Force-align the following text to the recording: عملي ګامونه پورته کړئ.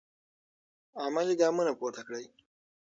عملي 1.03 1.35
ګامونه 1.41 1.71
پورته 1.79 2.01
کړئ. 2.07 2.25